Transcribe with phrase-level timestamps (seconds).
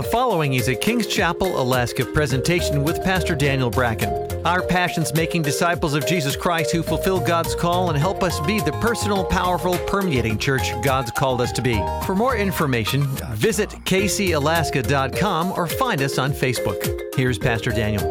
[0.00, 4.08] The following is a Kings Chapel, Alaska presentation with Pastor Daniel Bracken.
[4.46, 8.60] Our passion's making disciples of Jesus Christ who fulfill God's call and help us be
[8.60, 11.74] the personal, powerful, permeating church God's called us to be.
[12.06, 13.02] For more information,
[13.32, 17.14] visit kcalaska.com or find us on Facebook.
[17.14, 18.02] Here's Pastor Daniel.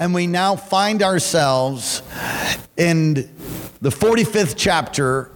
[0.00, 2.02] And we now find ourselves
[2.76, 3.14] in
[3.80, 5.30] the 45th chapter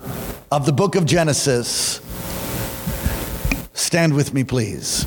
[0.51, 2.01] of the book of Genesis.
[3.75, 5.07] Stand with me, please.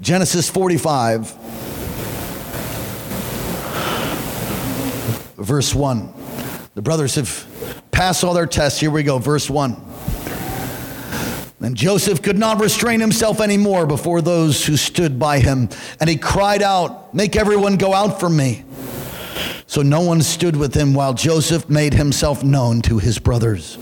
[0.00, 1.32] Genesis 45,
[5.36, 6.12] verse 1.
[6.74, 8.80] The brothers have passed all their tests.
[8.80, 9.76] Here we go, verse 1.
[11.60, 15.68] And Joseph could not restrain himself anymore before those who stood by him,
[16.00, 18.64] and he cried out, Make everyone go out from me.
[19.66, 23.78] So no one stood with him while Joseph made himself known to his brothers.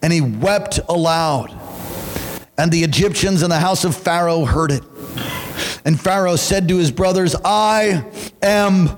[0.00, 1.67] And he wept aloud.
[2.58, 4.82] And the Egyptians in the house of Pharaoh heard it.
[5.84, 8.04] And Pharaoh said to his brothers, I
[8.42, 8.90] am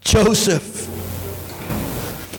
[0.00, 0.88] Joseph.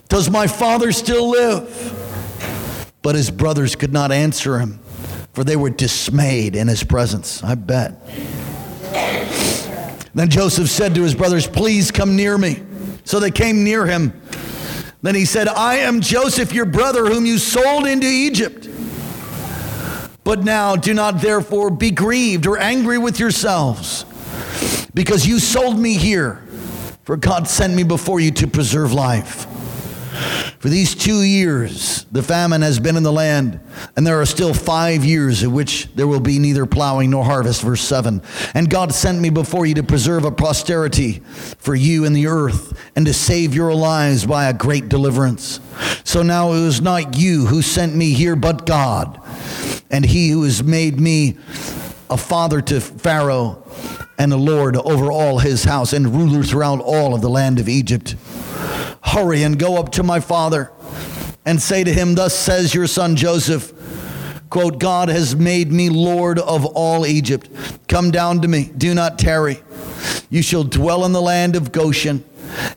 [0.10, 2.90] Does my father still live?
[3.04, 4.80] But his brothers could not answer him,
[5.34, 7.44] for they were dismayed in his presence.
[7.44, 8.04] I bet.
[10.16, 12.62] Then Joseph said to his brothers, Please come near me.
[13.04, 14.20] So they came near him.
[15.02, 18.70] Then he said, I am Joseph, your brother, whom you sold into Egypt.
[20.24, 24.06] But now do not therefore be grieved or angry with yourselves,
[24.94, 26.42] because you sold me here,
[27.04, 29.48] for God sent me before you to preserve life.
[30.64, 33.60] For these two years, the famine has been in the land,
[33.98, 37.64] and there are still five years in which there will be neither plowing nor harvest.
[37.64, 38.22] Verse 7.
[38.54, 41.20] And God sent me before you to preserve a posterity
[41.58, 45.60] for you in the earth, and to save your lives by a great deliverance.
[46.06, 49.20] So now it was not you who sent me here, but God
[49.92, 51.38] and he who has made me
[52.10, 53.64] a father to Pharaoh
[54.18, 57.68] and a lord over all his house and ruler throughout all of the land of
[57.68, 58.16] Egypt.
[59.04, 60.72] Hurry and go up to my father
[61.46, 63.74] and say to him, Thus says your son Joseph,
[64.50, 67.50] quote, God has made me Lord of all Egypt.
[67.88, 69.60] Come down to me, do not tarry.
[70.30, 72.24] You shall dwell in the land of Goshen,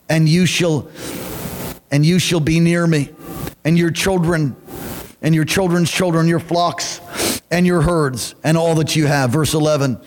[0.08, 0.88] and you shall
[1.90, 3.10] and you shall be near me,
[3.64, 4.56] and your children
[5.22, 7.00] and your children's children, your flocks
[7.50, 9.30] and your herds, and all that you have.
[9.30, 10.00] Verse 11.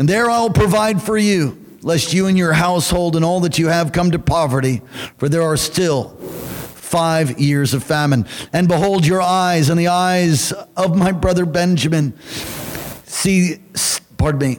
[0.00, 3.68] And there I'll provide for you, lest you and your household and all that you
[3.68, 4.80] have come to poverty,
[5.18, 8.24] for there are still five years of famine.
[8.50, 12.18] And behold, your eyes and the eyes of my brother Benjamin.
[13.04, 13.58] See,
[14.16, 14.58] pardon me,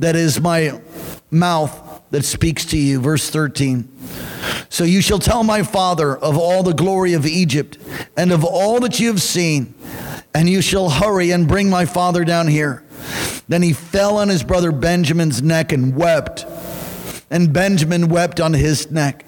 [0.00, 0.80] that is my
[1.30, 3.00] mouth that speaks to you.
[3.00, 3.88] Verse 13.
[4.68, 7.78] So you shall tell my father of all the glory of Egypt
[8.16, 9.74] and of all that you have seen,
[10.34, 12.82] and you shall hurry and bring my father down here.
[13.48, 16.46] Then he fell on his brother Benjamin's neck and wept.
[17.30, 19.24] And Benjamin wept on his neck.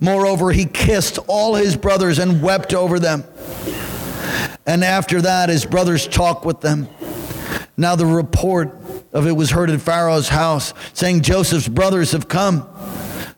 [0.00, 3.24] Moreover, he kissed all his brothers and wept over them.
[4.66, 6.88] And after that, his brothers talked with them.
[7.76, 8.76] Now the report
[9.12, 12.68] of it was heard at Pharaoh's house, saying, Joseph's brothers have come.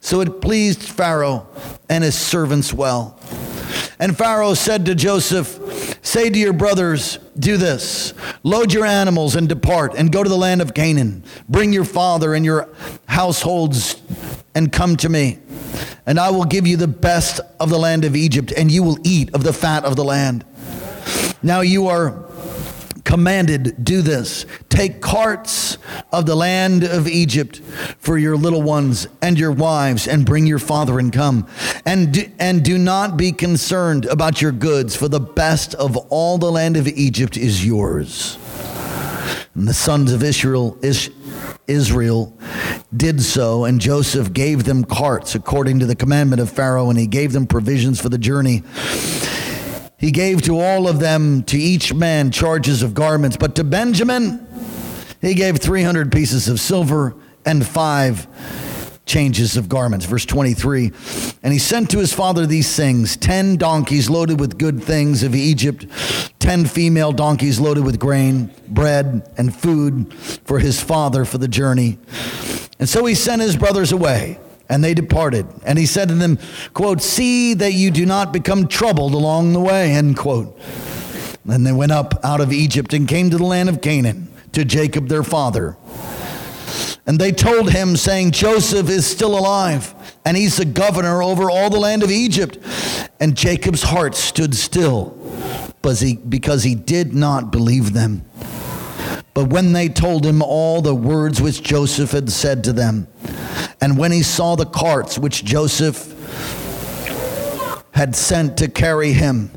[0.00, 1.46] So it pleased Pharaoh
[1.88, 3.19] and his servants well.
[3.98, 9.48] And Pharaoh said to Joseph, Say to your brothers, do this load your animals and
[9.48, 11.24] depart and go to the land of Canaan.
[11.48, 12.68] Bring your father and your
[13.06, 14.00] households
[14.54, 15.38] and come to me.
[16.06, 18.98] And I will give you the best of the land of Egypt, and you will
[19.04, 20.44] eat of the fat of the land.
[21.42, 22.29] Now you are
[23.10, 25.78] commanded, do this take carts
[26.12, 27.58] of the land of Egypt
[27.98, 31.46] for your little ones and your wives, and bring your father and come.
[31.84, 36.38] And do, and do not be concerned about your goods, for the best of all
[36.38, 38.38] the land of Egypt is yours.
[39.54, 40.78] And the sons of Israel,
[41.66, 42.38] Israel
[42.96, 47.08] did so, and Joseph gave them carts according to the commandment of Pharaoh, and he
[47.08, 48.62] gave them provisions for the journey.
[50.00, 53.36] He gave to all of them, to each man, charges of garments.
[53.36, 54.46] But to Benjamin,
[55.20, 57.14] he gave 300 pieces of silver
[57.44, 58.26] and five
[59.04, 60.06] changes of garments.
[60.06, 60.92] Verse 23
[61.42, 65.34] And he sent to his father these things 10 donkeys loaded with good things of
[65.34, 65.86] Egypt,
[66.38, 71.98] 10 female donkeys loaded with grain, bread, and food for his father for the journey.
[72.78, 74.38] And so he sent his brothers away.
[74.70, 75.46] And they departed.
[75.66, 76.38] And he said to them,
[76.72, 80.58] quote, See that you do not become troubled along the way, end quote.
[81.44, 84.64] Then they went up out of Egypt and came to the land of Canaan, to
[84.64, 85.76] Jacob their father.
[87.06, 89.94] And they told him, saying, Joseph is still alive,
[90.24, 92.58] and he's the governor over all the land of Egypt.
[93.18, 95.16] And Jacob's heart stood still
[95.82, 98.24] because he did not believe them.
[99.32, 103.08] But when they told him all the words which Joseph had said to them,
[103.80, 106.14] and when he saw the carts which Joseph
[107.92, 109.50] had sent to carry him,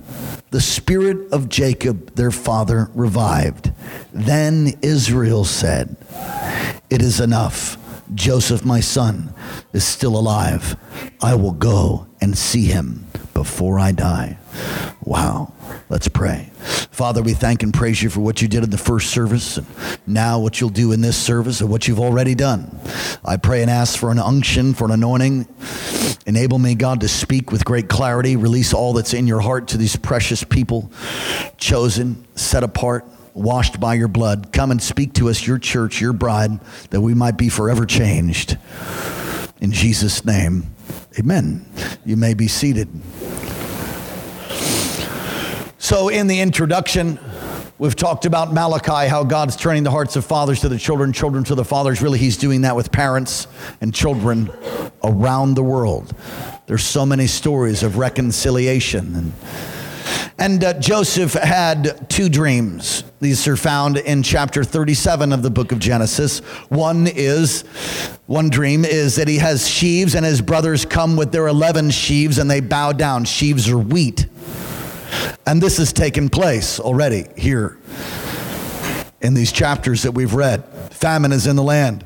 [0.51, 3.71] the spirit of Jacob, their father, revived.
[4.13, 5.97] Then Israel said,
[6.89, 7.77] It is enough.
[8.13, 9.33] Joseph, my son,
[9.73, 10.75] is still alive.
[11.21, 14.37] I will go and see him before I die.
[15.03, 15.53] Wow.
[15.89, 16.49] Let's pray.
[16.91, 19.67] Father, we thank and praise you for what you did in the first service and
[20.07, 22.79] now what you'll do in this service and what you've already done.
[23.23, 25.47] I pray and ask for an unction, for an anointing.
[26.25, 29.77] Enable me, God, to speak with great clarity, release all that's in your heart to
[29.77, 30.89] these precious people,
[31.57, 34.53] chosen, set apart, washed by your blood.
[34.53, 36.59] Come and speak to us, your church, your bride,
[36.91, 38.57] that we might be forever changed.
[39.63, 40.75] In Jesus' name,
[41.17, 41.65] amen.
[42.03, 42.89] You may be seated.
[45.77, 47.17] So, in the introduction,
[47.77, 51.45] we've talked about Malachi, how God's turning the hearts of fathers to the children, children
[51.45, 52.01] to the fathers.
[52.01, 53.47] Really, He's doing that with parents
[53.79, 54.51] and children
[55.01, 56.13] around the world.
[56.65, 59.15] There's so many stories of reconciliation.
[59.15, 59.33] And,
[60.37, 63.05] and uh, Joseph had two dreams.
[63.23, 66.39] These are found in chapter 37 of the book of Genesis.
[66.67, 67.61] One is,
[68.25, 72.37] one dream is that he has sheaves and his brothers come with their 11 sheaves
[72.37, 73.23] and they bow down.
[73.23, 74.27] Sheaves are wheat.
[75.45, 77.77] And this has taken place already here
[79.21, 80.65] in these chapters that we've read.
[80.91, 82.03] Famine is in the land.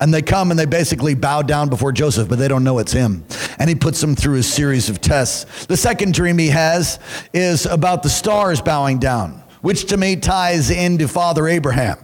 [0.00, 2.92] And they come and they basically bow down before Joseph, but they don't know it's
[2.92, 3.26] him.
[3.58, 5.66] And he puts them through a series of tests.
[5.66, 6.98] The second dream he has
[7.34, 11.96] is about the stars bowing down, which to me ties into Father Abraham,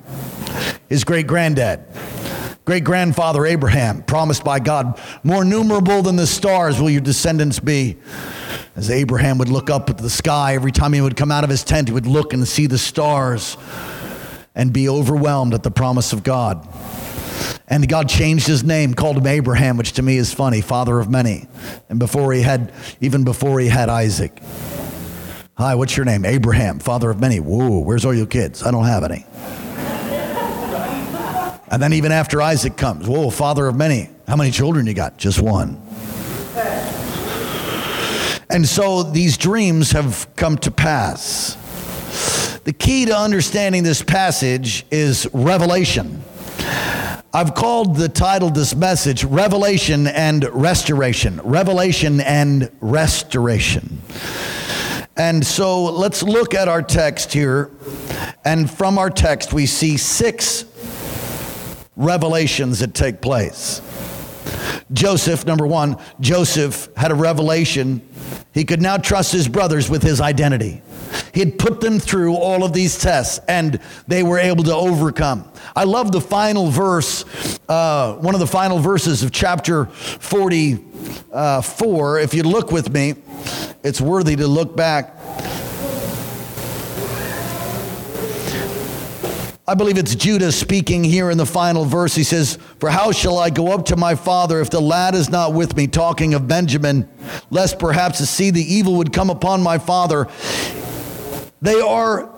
[0.88, 1.84] his great granddad.
[2.64, 7.98] Great grandfather Abraham, promised by God, more numerable than the stars will your descendants be.
[8.76, 11.50] As Abraham would look up at the sky, every time he would come out of
[11.50, 13.58] his tent, he would look and see the stars
[14.54, 16.66] and be overwhelmed at the promise of God.
[17.68, 21.10] And God changed his name, called him Abraham, which to me is funny, father of
[21.10, 21.46] many.
[21.90, 22.72] And before he had,
[23.02, 24.40] even before he had Isaac.
[25.60, 26.24] Hi, what's your name?
[26.24, 27.38] Abraham, father of many.
[27.38, 28.62] Whoa, where's all your kids?
[28.62, 29.26] I don't have any.
[31.70, 34.08] And then even after Isaac comes, whoa, father of many.
[34.26, 35.18] How many children you got?
[35.18, 35.78] Just one.
[38.48, 41.56] And so these dreams have come to pass.
[42.64, 46.24] The key to understanding this passage is revelation.
[47.34, 51.38] I've called the title this message Revelation and Restoration.
[51.44, 54.00] Revelation and Restoration.
[55.16, 57.70] And so let's look at our text here.
[58.44, 60.64] And from our text, we see six
[61.96, 63.82] revelations that take place.
[64.92, 68.06] Joseph, number one, Joseph had a revelation.
[68.52, 70.82] He could now trust his brothers with his identity.
[71.32, 75.50] He had put them through all of these tests and they were able to overcome.
[75.74, 77.24] I love the final verse,
[77.68, 82.20] uh, one of the final verses of chapter 44.
[82.20, 83.14] If you look with me,
[83.82, 85.16] it's worthy to look back.
[89.70, 92.16] I believe it's Judah speaking here in the final verse.
[92.16, 95.30] He says, For how shall I go up to my father if the lad is
[95.30, 95.86] not with me?
[95.86, 97.08] Talking of Benjamin,
[97.50, 100.26] lest perhaps to see the evil would come upon my father.
[101.62, 102.28] They are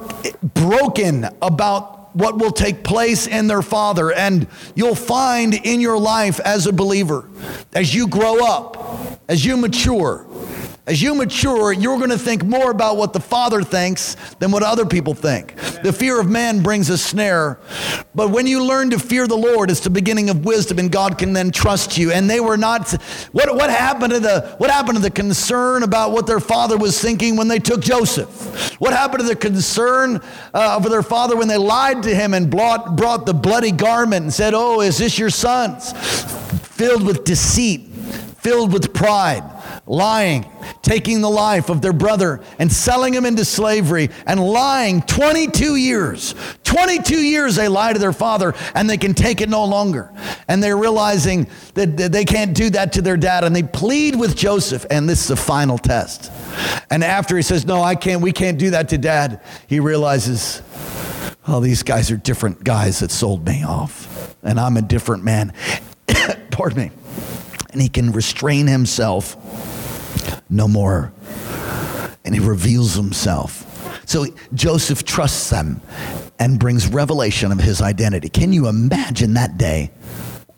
[0.43, 4.13] broken about what will take place in their father.
[4.13, 7.31] And you'll find in your life as a believer,
[7.73, 10.27] as you grow up, as you mature,
[10.85, 14.65] as you mature, you're going to think more about what the Father thinks than what
[14.65, 15.55] other people think.
[15.85, 17.61] The fear of man brings a snare,
[18.17, 21.19] but when you learn to fear the Lord, it's the beginning of wisdom, and God
[21.19, 22.11] can then trust you.
[22.11, 22.91] And they were not.
[23.31, 27.01] What, what happened to the What happened to the concern about what their father was
[27.01, 28.81] thinking when they took Joseph?
[28.81, 30.17] What happened to the concern
[30.53, 34.25] uh, of their father when they lied to him and brought, brought the bloody garment
[34.25, 35.93] and said, "Oh, is this your son's?"
[36.73, 37.92] Filled with deceit,
[38.43, 39.45] filled with pride
[39.87, 40.45] lying,
[40.83, 46.35] taking the life of their brother and selling him into slavery and lying 22 years.
[46.65, 50.13] 22 years they lie to their father and they can take it no longer.
[50.49, 54.37] And they're realizing that they can't do that to their dad and they plead with
[54.37, 56.33] Joseph and this is the final test.
[56.91, 58.23] And after he says, "No, I can't.
[58.23, 60.63] We can't do that to dad." He realizes,
[61.47, 65.53] "Oh, these guys are different guys that sold me off and I'm a different man."
[66.51, 67.02] Pardon me.
[67.73, 69.37] And he can restrain himself
[70.49, 71.13] no more.
[72.25, 73.69] And he reveals himself.
[74.07, 75.81] So Joseph trusts them
[76.39, 78.29] and brings revelation of his identity.
[78.29, 79.91] Can you imagine that day?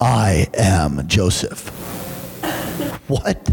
[0.01, 1.69] I am Joseph.
[3.09, 3.45] What?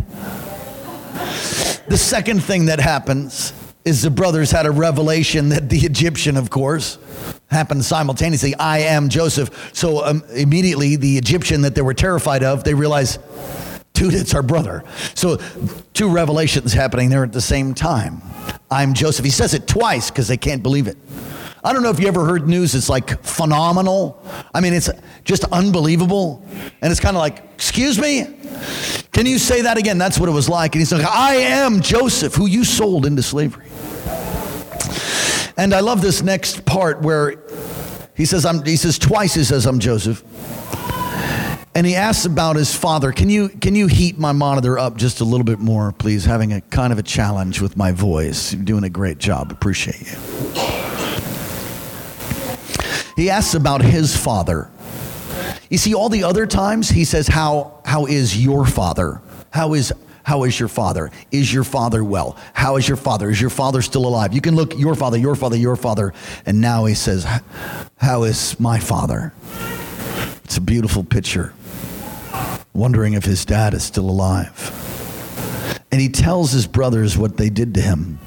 [1.87, 3.53] The second thing that happens
[3.83, 6.97] is the brothers had a revelation that the Egyptian, of course,
[7.47, 8.55] happened simultaneously.
[8.55, 9.71] I am Joseph.
[9.73, 13.19] So um, immediately, the Egyptian that they were terrified of, they realized,
[13.93, 14.83] dude, it's our brother.
[15.15, 15.37] So
[15.93, 18.21] two revelations happening there at the same time.
[18.69, 19.25] I'm Joseph.
[19.25, 20.97] He says it twice because they can't believe it.
[21.63, 24.23] I don't know if you ever heard news It's like phenomenal.
[24.53, 24.89] I mean, it's
[25.23, 26.43] just unbelievable.
[26.81, 28.25] And it's kind of like, excuse me?
[29.11, 29.97] Can you say that again?
[29.97, 30.73] That's what it was like.
[30.73, 33.67] And he's like, I am Joseph, who you sold into slavery.
[35.61, 37.35] And I love this next part where
[38.15, 40.23] he says, I'm, he says twice, he says, I'm Joseph.
[41.75, 43.11] And he asks about his father.
[43.11, 46.25] Can you, can you heat my monitor up just a little bit more, please?
[46.25, 48.55] Having a kind of a challenge with my voice.
[48.55, 49.51] You're doing a great job.
[49.51, 50.17] Appreciate you.
[53.15, 54.67] He asks about his father.
[55.69, 59.21] You see, all the other times he says, How, how is your father?
[59.51, 61.11] How is how is your father?
[61.31, 62.37] Is your father well?
[62.53, 63.29] How is your father?
[63.29, 64.33] Is your father still alive?
[64.33, 66.13] You can look your father, your father, your father,
[66.45, 67.25] and now he says,
[67.97, 69.33] How is my father?
[70.43, 71.53] It's a beautiful picture.
[72.73, 74.77] Wondering if his dad is still alive.
[75.91, 78.19] And he tells his brothers what they did to him.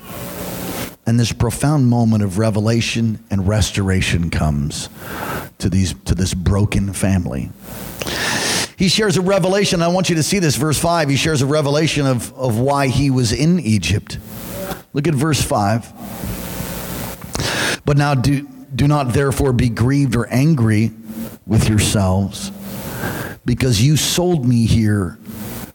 [1.07, 4.89] And this profound moment of revelation and restoration comes
[5.59, 7.51] to, these, to this broken family.
[8.77, 9.83] He shares a revelation.
[9.83, 11.09] I want you to see this, verse 5.
[11.09, 14.19] He shares a revelation of, of why he was in Egypt.
[14.93, 15.93] Look at verse 5.
[17.85, 20.93] But now do, do not therefore be grieved or angry
[21.47, 22.51] with yourselves,
[23.45, 25.19] because you sold me here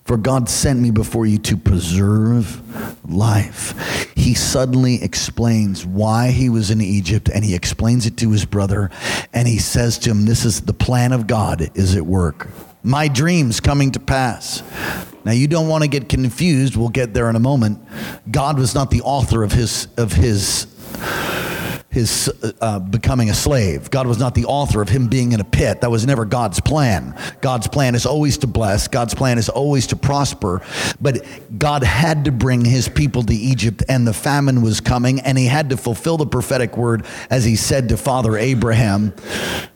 [0.10, 2.63] for God sent me before you to preserve
[3.08, 4.10] life.
[4.15, 8.89] He suddenly explains why he was in Egypt and he explains it to his brother
[9.34, 12.48] and he says to him, This is the plan of God is at work.
[12.83, 14.63] My dreams coming to pass.
[15.25, 16.77] Now you don't want to get confused.
[16.77, 17.86] We'll get there in a moment.
[18.31, 20.65] God was not the author of his of his
[21.89, 22.31] his
[22.62, 23.89] uh, becoming a slave.
[23.89, 25.81] God was not the author of him being in a pit.
[25.81, 27.15] That was never God's plan.
[27.41, 30.62] God's plan is always to bless, God's plan is always to prosper.
[31.01, 31.25] But
[31.58, 35.46] God had to bring his people to Egypt, and the famine was coming, and he
[35.46, 39.13] had to fulfill the prophetic word as he said to Father Abraham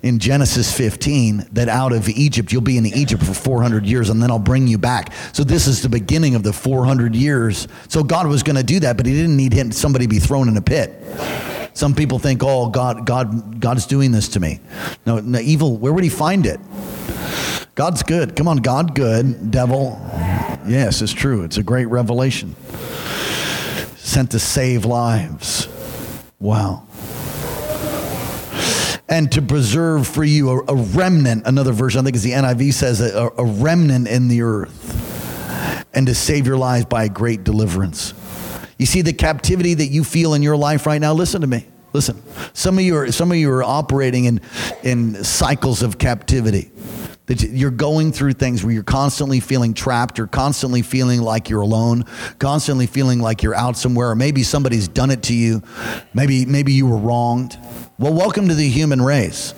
[0.04, 4.22] in Genesis 15 that out of Egypt, you'll be in Egypt for 400 years, and
[4.22, 5.14] then I'll bring you back.
[5.34, 7.68] So this is the beginning of the 400 years.
[7.88, 10.20] So God was going to do that, but he didn't need him, somebody to be
[10.20, 10.94] thrown in a pit.
[11.74, 14.60] Some people think, oh, God, God, God's doing this to me.
[15.06, 16.60] No, no, evil, where would he find it?
[17.76, 18.36] God's good.
[18.36, 19.50] Come on, God good.
[19.50, 20.00] Devil,
[20.68, 21.44] yes, it's true.
[21.44, 22.56] It's a great revelation.
[23.98, 25.68] Sent to save lives.
[26.40, 26.88] Wow.
[29.10, 32.74] And to preserve for you a, a remnant, another version, I think is the NIV
[32.74, 35.90] says, a, a remnant in the earth.
[35.96, 38.14] And to save your lives by a great deliverance.
[38.78, 41.14] You see the captivity that you feel in your life right now?
[41.14, 41.68] Listen to me.
[41.94, 42.22] Listen.
[42.54, 44.42] Some of you are, some of you are operating in,
[44.84, 46.72] in cycles of captivity.
[47.28, 51.62] That you're going through things where you're constantly feeling trapped, you're constantly feeling like you're
[51.62, 52.04] alone,
[52.38, 55.64] constantly feeling like you're out somewhere, or maybe somebody's done it to you.
[56.14, 57.58] Maybe, maybe you were wronged.
[57.98, 59.54] Well, welcome to the human race.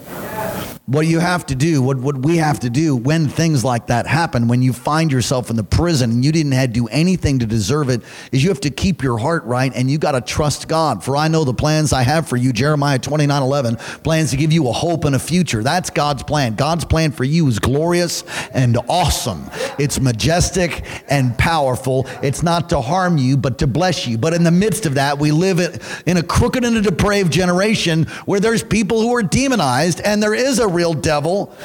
[0.88, 4.06] What you have to do, what, what we have to do when things like that
[4.06, 7.40] happen, when you find yourself in the prison and you didn't have to do anything
[7.40, 10.22] to deserve it, is you have to keep your heart right and you got to
[10.22, 11.04] trust God.
[11.04, 14.54] For I know the plans I have for you, Jeremiah 29 11, plans to give
[14.54, 15.64] you a hope and a future.
[15.64, 16.54] That's God's plan.
[16.54, 18.24] God's plan for you is glorious
[18.54, 19.50] and awesome.
[19.80, 22.06] It's majestic and powerful.
[22.22, 24.20] It's not to harm you, but to bless you.
[24.20, 25.60] But in the midst of that, we live
[26.06, 30.36] in a crooked and a depraved generation where there's people who are demonized and there
[30.36, 31.56] is a real devil,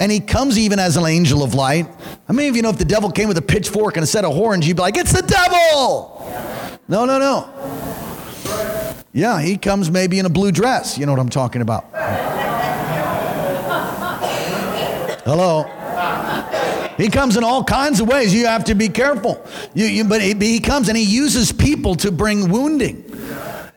[0.00, 1.86] and he comes even as an angel of light.
[2.26, 4.24] How many of you know if the devil came with a pitchfork and a set
[4.24, 6.20] of horns, you'd be like, it's the devil?
[6.88, 7.50] No, no, no.
[9.12, 10.98] Yeah, he comes maybe in a blue dress.
[10.98, 11.84] You know what I'm talking about.
[15.24, 15.70] Hello.
[16.96, 18.34] He comes in all kinds of ways.
[18.34, 19.44] You have to be careful.
[19.74, 23.04] You, you, but he, he comes and he uses people to bring wounding.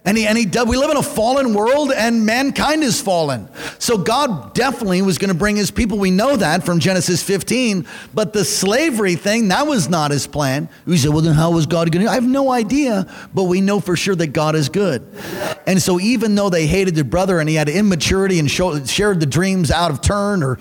[0.08, 3.50] And he, and he we live in a fallen world and mankind is fallen.
[3.78, 6.00] So God definitely was going to bring his people.
[6.00, 7.86] We know that from Genesis 15.
[8.14, 10.70] But the slavery thing, that was not his plan.
[10.86, 12.10] We said, well, then how was God going to?
[12.10, 13.06] I have no idea.
[13.34, 15.06] But we know for sure that God is good.
[15.68, 19.26] And so even though they hated their brother and he had immaturity and shared the
[19.26, 20.58] dreams out of turn or,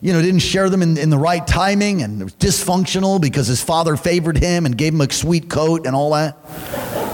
[0.00, 3.62] you know, didn't share them in, in the right timing and was dysfunctional because his
[3.62, 7.05] father favored him and gave him a sweet coat and all that.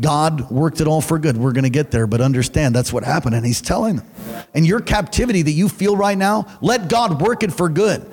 [0.00, 1.36] God worked it all for good.
[1.36, 3.34] We're going to get there, but understand that's what happened.
[3.34, 4.06] And he's telling them.
[4.54, 8.06] And your captivity that you feel right now, let God work it for good.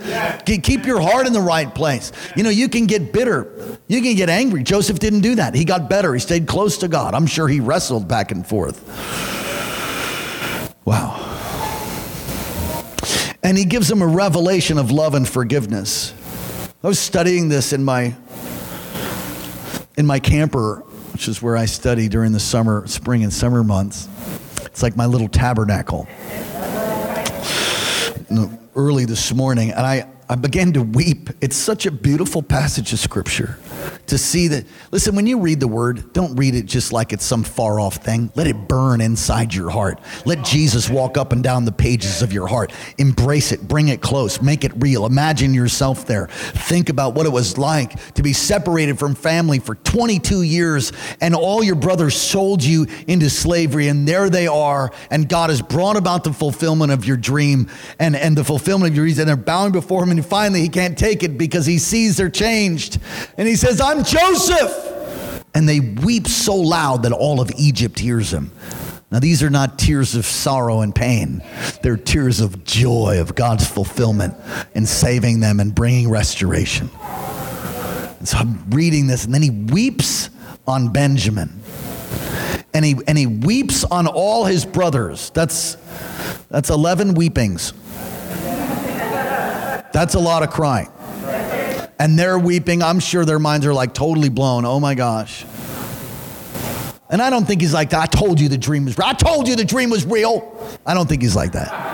[0.45, 2.11] Keep your heart in the right place.
[2.35, 4.63] You know, you can get bitter, you can get angry.
[4.63, 5.53] Joseph didn't do that.
[5.53, 7.13] He got better, he stayed close to God.
[7.13, 8.83] I'm sure he wrestled back and forth.
[10.85, 11.21] Wow.
[13.43, 16.13] And he gives them a revelation of love and forgiveness.
[16.83, 18.15] I was studying this in my
[19.97, 20.83] in my camper
[21.15, 24.09] which is where I study during the summer, spring and summer months.
[24.65, 26.09] It's like my little tabernacle.
[28.75, 31.29] Early this morning, and I, I began to weep.
[31.39, 33.57] It's such a beautiful passage of scripture
[34.07, 34.65] to see that.
[34.91, 37.95] Listen, when you read the word, don't read it just like it's some far off
[37.97, 38.31] thing.
[38.35, 39.99] Let it burn inside your heart.
[40.25, 42.71] Let Jesus walk up and down the pages of your heart.
[42.97, 45.05] Embrace it, bring it close, make it real.
[45.05, 46.27] Imagine yourself there.
[46.27, 51.35] Think about what it was like to be separated from family for 22 years and
[51.35, 55.97] all your brothers sold you into slavery, and there they are, and God has brought
[55.97, 59.27] about the fulfillment of your dream and, and the fulfillment of your reason.
[59.27, 62.99] They're bowing before Him, and finally He can't take it because He sees they're changed.
[63.37, 64.81] And He says, I'm Joseph.
[65.53, 68.51] And they weep so loud that all of Egypt hears them.
[69.11, 71.41] Now, these are not tears of sorrow and pain.
[71.81, 74.35] They're tears of joy of God's fulfillment
[74.73, 76.89] in saving them and bringing restoration.
[78.19, 80.29] And so I'm reading this, and then he weeps
[80.67, 81.61] on Benjamin.
[82.73, 85.29] And he, and he weeps on all his brothers.
[85.29, 85.77] That's,
[86.49, 87.71] that's 11 weepings.
[89.93, 90.89] That's a lot of crying
[91.99, 92.81] and they're weeping.
[92.81, 94.65] I'm sure their minds are like totally blown.
[94.65, 95.45] Oh my gosh.
[97.09, 98.01] And I don't think he's like that.
[98.01, 99.07] I told you the dream was real.
[99.07, 100.57] I told you the dream was real.
[100.85, 101.93] I don't think he's like that.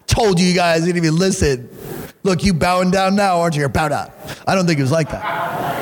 [0.06, 1.68] told you you guys didn't even listen.
[2.22, 3.68] Look, you bowing down now, aren't you?
[3.68, 4.10] Bow down.
[4.46, 5.78] I don't think it was like that.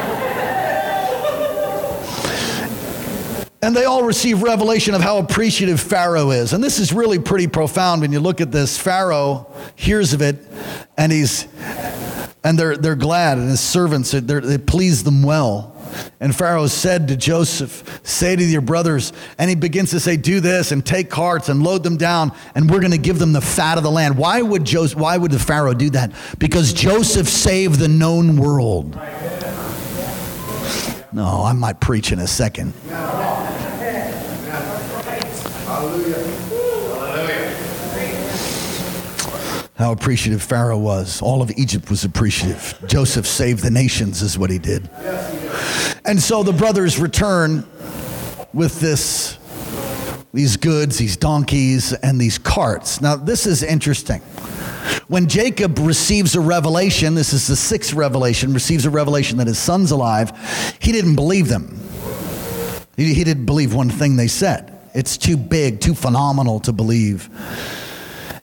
[3.63, 6.53] And they all receive revelation of how appreciative Pharaoh is.
[6.53, 8.79] And this is really pretty profound when you look at this.
[8.79, 10.37] Pharaoh hears of it
[10.97, 11.49] and he's
[12.47, 15.75] and they're, they're glad, and his servants, it they please them well.
[16.21, 20.39] And Pharaoh said to Joseph, Say to your brothers, and he begins to say, Do
[20.39, 23.41] this and take carts and load them down, and we're going to give them the
[23.41, 24.17] fat of the land.
[24.17, 26.13] Why would, Joseph, why would the Pharaoh do that?
[26.39, 28.95] Because Joseph saved the known world.
[31.13, 32.75] No, I might preach in a second.
[39.77, 41.21] How appreciative Pharaoh was.
[41.21, 42.79] All of Egypt was appreciative.
[42.87, 44.89] Joseph saved the nations, is what he did.
[46.05, 47.67] And so the brothers return
[48.55, 49.39] with this,
[50.33, 53.03] these goods, these donkeys, and these carts.
[53.03, 54.21] Now, this is interesting.
[55.09, 59.59] When Jacob receives a revelation, this is the sixth revelation, receives a revelation that his
[59.59, 60.33] son's alive,
[60.81, 61.81] he didn't believe them.
[62.97, 64.73] He, he didn't believe one thing they said.
[64.95, 67.29] It's too big, too phenomenal to believe.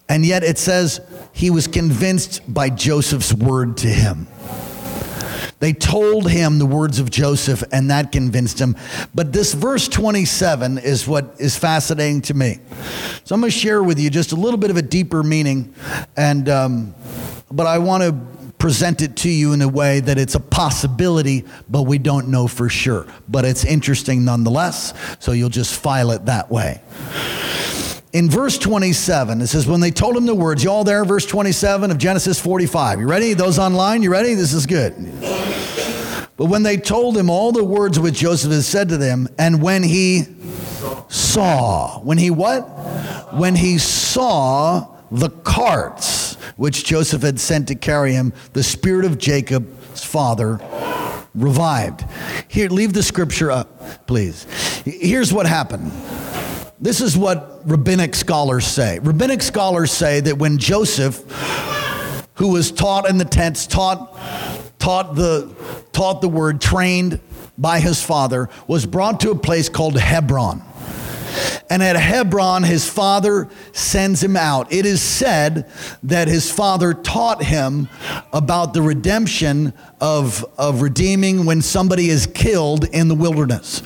[0.09, 0.99] And yet it says,
[1.31, 4.27] he was convinced by Joseph's word to him.
[5.59, 8.75] They told him the words of Joseph, and that convinced him.
[9.15, 12.59] But this verse 27 is what is fascinating to me.
[13.23, 15.73] So I'm going to share with you just a little bit of a deeper meaning,
[16.17, 16.95] and um,
[17.49, 18.11] but I want to
[18.57, 22.47] present it to you in a way that it's a possibility, but we don't know
[22.47, 23.07] for sure.
[23.29, 26.81] But it's interesting nonetheless, so you'll just file it that way
[28.13, 31.25] in verse 27, it says, When they told him the words, you all there, verse
[31.25, 32.99] 27 of Genesis 45.
[32.99, 33.33] You ready?
[33.33, 34.35] Those online, you ready?
[34.35, 34.93] This is good.
[36.37, 39.61] But when they told him all the words which Joseph had said to them, and
[39.63, 40.25] when he
[41.09, 42.61] saw, when he what?
[43.33, 49.17] When he saw the carts which Joseph had sent to carry him, the spirit of
[49.17, 50.59] Jacob's father
[51.33, 52.05] revived.
[52.47, 54.43] Here, leave the scripture up, please.
[54.85, 55.91] Here's what happened.
[56.79, 58.99] This is what rabbinic scholars say.
[58.99, 61.23] Rabbinic scholars say that when Joseph,
[62.35, 64.17] who was taught in the tents, taught,
[64.79, 65.53] taught, the,
[65.91, 67.19] taught the word, trained
[67.57, 70.61] by his father, was brought to a place called Hebron.
[71.69, 74.71] And at Hebron, his father sends him out.
[74.71, 75.69] It is said
[76.03, 77.89] that his father taught him
[78.31, 83.81] about the redemption of, of redeeming when somebody is killed in the wilderness.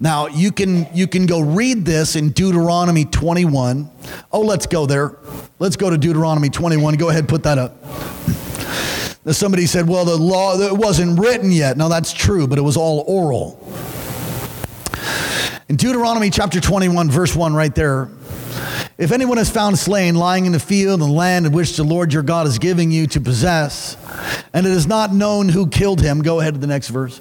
[0.00, 3.90] Now, you can, you can go read this in Deuteronomy 21.
[4.32, 5.18] Oh, let's go there.
[5.58, 6.94] Let's go to Deuteronomy 21.
[6.94, 7.76] Go ahead, put that up.
[9.26, 11.76] Somebody said, well, the law it wasn't written yet.
[11.76, 13.58] No, that's true, but it was all oral.
[15.70, 18.08] In Deuteronomy chapter 21, verse 1, right there,
[18.98, 22.12] if anyone is found slain lying in the field and land in which the Lord
[22.12, 23.96] your God is giving you to possess,
[24.52, 27.20] and it is not known who killed him, go ahead to the next verse.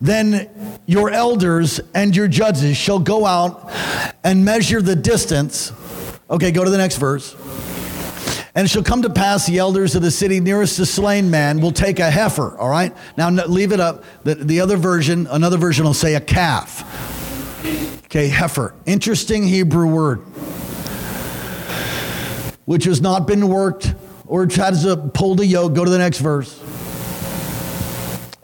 [0.00, 0.50] then
[0.86, 3.70] your elders and your judges shall go out
[4.24, 5.70] and measure the distance.
[6.30, 7.36] Okay, go to the next verse.
[8.54, 11.60] And it shall come to pass the elders of the city nearest the slain man
[11.60, 12.96] will take a heifer, all right?
[13.18, 14.04] Now leave it up.
[14.22, 17.13] The, the other version, another version will say a calf.
[18.04, 18.74] Okay, heifer.
[18.86, 20.18] Interesting Hebrew word,
[22.64, 23.94] which has not been worked
[24.26, 25.74] or tries to pull the yoke.
[25.74, 26.63] Go to the next verse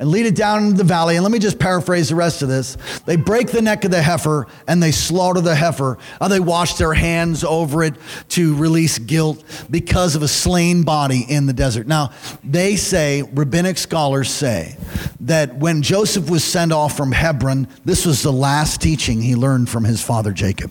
[0.01, 1.17] and lead it down into the valley.
[1.17, 2.79] And let me just paraphrase the rest of this.
[3.05, 5.99] They break the neck of the heifer and they slaughter the heifer.
[6.19, 7.95] Uh, they wash their hands over it
[8.31, 11.87] to release guilt because of a slain body in the desert.
[11.87, 14.77] Now, they say, rabbinic scholars say,
[15.21, 19.69] that when Joseph was sent off from Hebron, this was the last teaching he learned
[19.69, 20.71] from his father Jacob.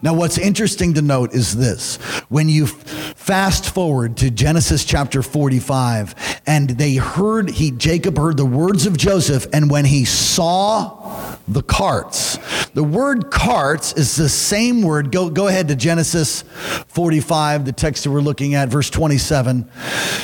[0.00, 1.96] Now, what's interesting to note is this
[2.28, 8.46] when you fast forward to Genesis chapter 45, and they heard, he, Jacob heard the
[8.46, 14.82] words of Joseph, and when he saw the carts, the word carts is the same
[14.82, 15.10] word.
[15.10, 16.42] Go, go ahead to Genesis
[16.88, 19.70] 45, the text that we're looking at, verse 27.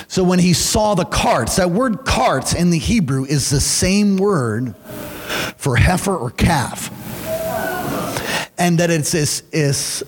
[0.08, 4.16] So when he saw the carts, that word carts in the Hebrew is the same
[4.16, 4.76] word
[5.56, 6.90] for heifer or calf
[8.58, 10.02] and that it's this, this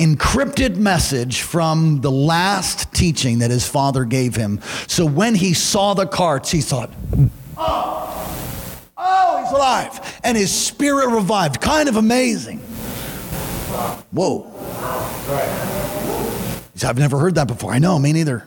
[0.00, 4.58] encrypted message from the last teaching that his father gave him.
[4.86, 6.90] So when he saw the carts, he thought,
[7.58, 10.20] oh, oh, he's alive.
[10.24, 11.60] And his spirit revived.
[11.60, 12.58] Kind of amazing.
[14.10, 14.50] Whoa.
[16.82, 17.72] I've never heard that before.
[17.72, 18.46] I know, me neither.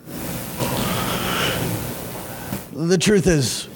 [2.71, 3.69] The truth is,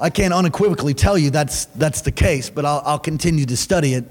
[0.00, 3.94] I can't unequivocally tell you that's, that's the case, but I'll, I'll continue to study
[3.94, 4.04] it.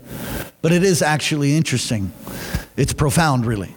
[0.62, 2.12] But it is actually interesting.
[2.76, 3.74] It's profound, really.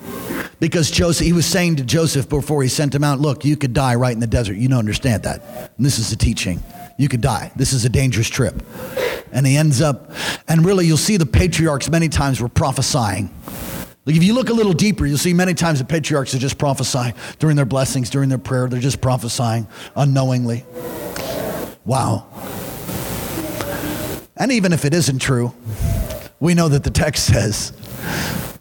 [0.59, 3.73] Because Joseph, he was saying to Joseph before he sent him out, look, you could
[3.73, 4.57] die right in the desert.
[4.57, 5.73] You don't understand that.
[5.77, 6.63] And this is the teaching.
[6.99, 7.53] You could die.
[7.57, 8.63] This is a dangerous trip.
[9.33, 10.11] And he ends up,
[10.49, 13.31] and really, you'll see the patriarchs many times were prophesying.
[14.05, 16.59] Like if you look a little deeper, you'll see many times the patriarchs are just
[16.59, 18.67] prophesying during their blessings, during their prayer.
[18.67, 20.65] They're just prophesying unknowingly.
[21.85, 22.27] Wow.
[24.37, 25.53] And even if it isn't true,
[26.39, 27.71] we know that the text says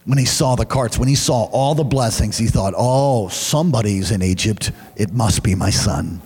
[0.05, 4.11] when he saw the carts, when he saw all the blessings, he thought, oh, somebody's
[4.11, 4.71] in Egypt.
[4.95, 6.21] It must be my son.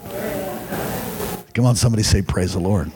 [1.54, 2.92] Come on, somebody say, Praise the Lord.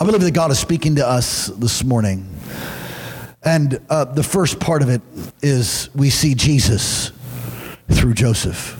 [0.00, 2.28] I believe that God is speaking to us this morning.
[3.42, 5.02] And uh, the first part of it
[5.42, 7.10] is we see Jesus
[7.90, 8.76] through Joseph.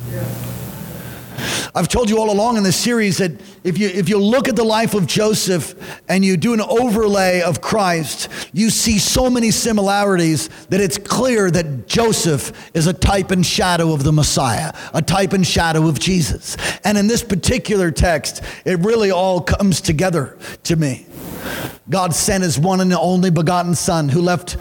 [1.74, 4.57] I've told you all along in this series that if you, if you look at
[4.57, 9.50] the life of Joseph and you do an overlay of Christ, you see so many
[9.50, 15.02] similarities that it's clear that Joseph is a type and shadow of the Messiah, a
[15.02, 16.57] type and shadow of Jesus.
[16.85, 21.07] And in this particular text, it really all comes together to me.
[21.90, 24.57] God sent his one and only begotten son who left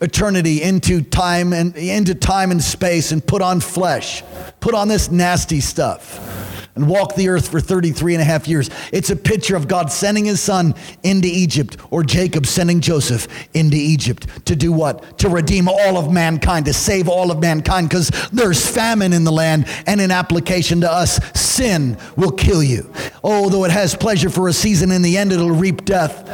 [0.00, 4.22] eternity into time and into time and space and put on flesh,
[4.60, 6.38] put on this nasty stuff
[6.78, 8.70] and walked the earth for 33 and a half years.
[8.92, 13.76] It's a picture of God sending his son into Egypt or Jacob sending Joseph into
[13.76, 15.18] Egypt to do what?
[15.18, 19.32] To redeem all of mankind, to save all of mankind because there's famine in the
[19.32, 22.92] land and in application to us, sin will kill you.
[23.24, 26.24] Oh, though it has pleasure for a season, in the end it'll reap death.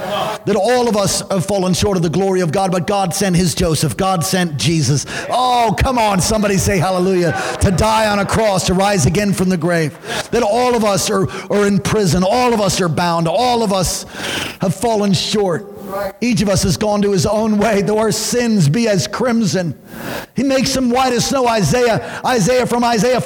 [0.44, 3.34] That all of us have fallen short of the glory of God, but God sent
[3.34, 3.96] his Joseph.
[3.96, 5.06] God sent Jesus.
[5.30, 7.32] Oh, come on, somebody say hallelujah.
[7.62, 9.98] To die on a cross, to rise again from the grave
[10.34, 13.72] that all of us are, are in prison, all of us are bound, all of
[13.72, 14.02] us
[14.60, 15.70] have fallen short.
[16.20, 19.80] Each of us has gone to his own way, though our sins be as crimson.
[20.34, 21.46] He makes them white as snow.
[21.46, 23.22] Isaiah, Isaiah from Isaiah,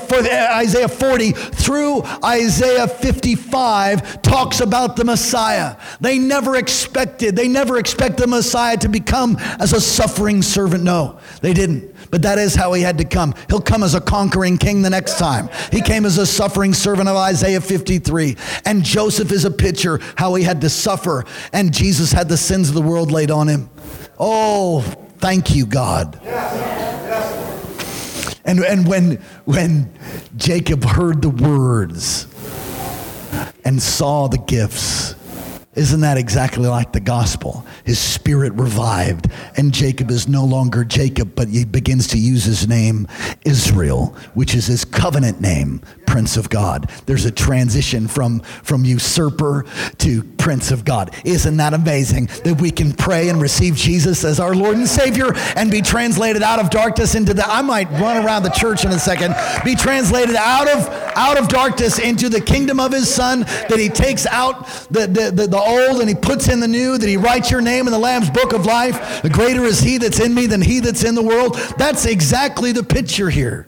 [0.52, 5.76] Isaiah 40 through Isaiah 55 talks about the Messiah.
[6.02, 10.84] They never expected, they never expect the Messiah to become as a suffering servant.
[10.84, 11.94] No, they didn't.
[12.10, 13.34] But that is how he had to come.
[13.48, 15.48] He'll come as a conquering king the next time.
[15.70, 18.36] He came as a suffering servant of Isaiah 53.
[18.64, 22.68] And Joseph is a picture how he had to suffer, and Jesus had the sins
[22.68, 23.70] of the world laid on him.
[24.18, 24.80] Oh,
[25.18, 26.20] thank you, God.
[28.44, 29.92] And, and when, when
[30.36, 32.26] Jacob heard the words
[33.62, 35.14] and saw the gifts,
[35.74, 37.64] isn't that exactly like the gospel?
[37.84, 42.66] His spirit revived, and Jacob is no longer Jacob, but he begins to use his
[42.66, 43.06] name
[43.44, 46.90] Israel, which is his covenant name, Prince of God.
[47.06, 49.66] There's a transition from, from usurper
[49.98, 51.14] to Prince of God.
[51.24, 55.34] Isn't that amazing that we can pray and receive Jesus as our Lord and Savior
[55.54, 58.90] and be translated out of darkness into the, I might run around the church in
[58.90, 63.40] a second, be translated out of out of darkness into the kingdom of his son,
[63.40, 66.96] that he takes out the, the, the, the old and he puts in the new,
[66.96, 69.22] that he writes your name in the Lamb's book of life.
[69.22, 71.56] The greater is he that's in me than he that's in the world.
[71.76, 73.66] That's exactly the picture here.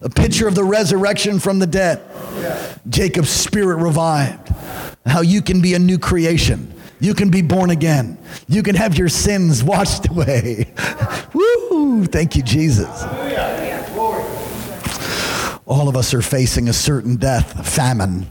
[0.00, 2.02] A picture of the resurrection from the dead.
[2.88, 4.48] Jacob's spirit revived.
[5.06, 6.74] How you can be a new creation.
[6.98, 8.18] You can be born again.
[8.48, 10.72] You can have your sins washed away.
[11.32, 12.06] Woo!
[12.06, 12.88] Thank you, Jesus.
[15.72, 18.26] All of us are facing a certain death, famine.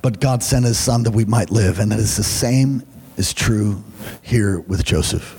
[0.00, 2.86] But God sent his son that we might live, and that is the same
[3.16, 3.82] is true
[4.22, 5.36] here with Joseph.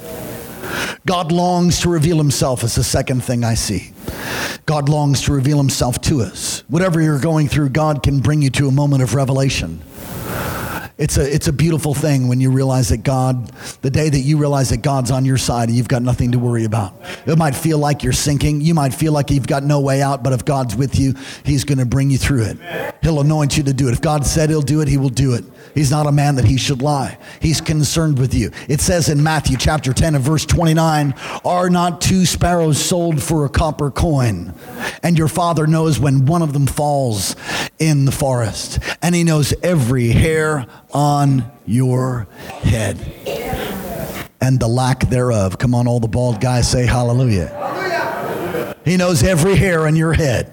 [1.05, 3.93] God longs to reveal himself as the second thing I see.
[4.65, 6.65] God longs to reveal himself to us.
[6.67, 9.81] Whatever you're going through, God can bring you to a moment of revelation.
[10.97, 13.49] It's a, it's a beautiful thing when you realize that God,
[13.81, 16.39] the day that you realize that God's on your side and you've got nothing to
[16.39, 16.95] worry about.
[17.25, 18.61] It might feel like you're sinking.
[18.61, 21.65] You might feel like you've got no way out, but if God's with you, He's
[21.65, 22.95] going to bring you through it.
[23.01, 23.91] He'll anoint you to do it.
[23.91, 25.43] If God said He'll do it, He will do it.
[25.73, 27.17] He's not a man that He should lie.
[27.41, 28.51] He's concerned with you.
[28.69, 33.43] It says in Matthew chapter 10 and verse 29 Are not two sparrows sold for
[33.43, 34.53] a copper coin?
[35.03, 37.35] And your Father knows when one of them falls
[37.77, 42.25] in the forest, and He knows every hair on your
[42.63, 42.97] head
[44.39, 45.57] and the lack thereof.
[45.57, 47.61] Come on, all the bald guys say hallelujah.
[48.85, 50.51] He knows every hair on your head.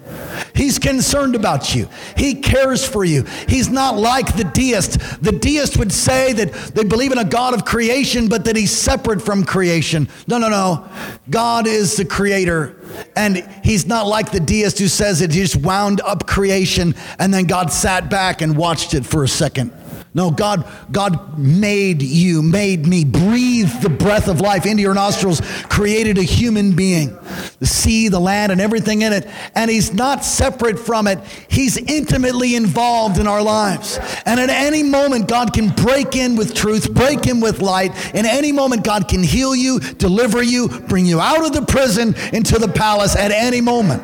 [0.55, 1.89] He's concerned about you.
[2.17, 3.25] He cares for you.
[3.49, 5.23] He's not like the deist.
[5.23, 8.77] The deist would say that they believe in a God of creation, but that he's
[8.77, 10.09] separate from creation.
[10.27, 10.89] No, no, no.
[11.31, 12.77] God is the creator.
[13.15, 17.33] And he's not like the deist who says that he just wound up creation and
[17.33, 19.73] then God sat back and watched it for a second.
[20.15, 25.41] No, God, God made you, made me, breathed the breath of life into your nostrils,
[25.71, 27.17] created a human being,
[27.61, 29.27] the sea, the land, and everything in it.
[29.55, 31.19] And He's not separate from it.
[31.49, 33.99] He's intimately involved in our lives.
[34.27, 37.93] And at any moment, God can break in with truth, break in with light.
[38.15, 42.15] In any moment, God can heal you, deliver you, bring you out of the prison
[42.35, 44.03] into the palace at any moment.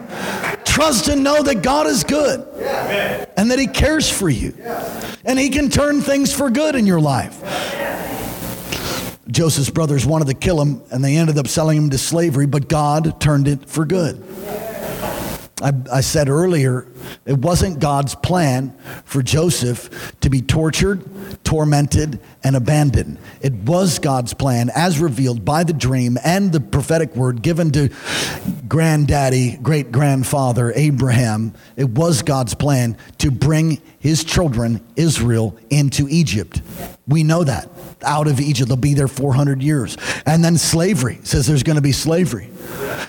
[0.64, 2.40] Trust and know that God is good
[3.36, 4.54] and that He cares for you.
[5.24, 7.42] And He can turn things for good in your life.
[9.30, 12.68] Joseph's brothers wanted to kill him, and they ended up selling him to slavery, but
[12.68, 14.24] God turned it for good.
[15.60, 16.86] I, I, said earlier,
[17.26, 21.04] it wasn't God's plan for Joseph to be tortured,
[21.44, 23.18] tormented, and abandoned.
[23.40, 27.90] It was God's plan, as revealed by the dream and the prophetic word given to
[28.68, 31.54] granddaddy, great grandfather Abraham.
[31.76, 36.62] It was God's plan to bring his children, Israel, into Egypt.
[37.06, 37.68] We know that.
[38.02, 39.96] Out of Egypt, they'll be there 400 years.
[40.24, 42.48] And then slavery says there's going to be slavery.